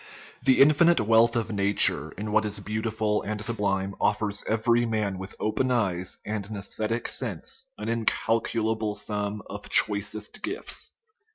The 0.43 0.59
infinite 0.61 0.99
wealth 0.99 1.35
of 1.35 1.51
nature 1.51 2.11
in 2.13 2.31
what 2.31 2.43
is 2.43 2.59
beautiful 2.59 3.21
and 3.21 3.39
sublime 3.45 3.93
offers 4.01 4.43
every 4.47 4.83
man 4.83 5.19
with 5.19 5.35
open 5.39 5.69
eyes 5.69 6.17
and 6.25 6.43
an 6.49 6.57
aesthetic 6.57 7.07
sense 7.07 7.69
an 7.77 7.87
incalculable 7.87 8.95
sum 8.95 9.43
of 9.47 9.69
choicest 9.69 10.41
gifts. 10.41 10.89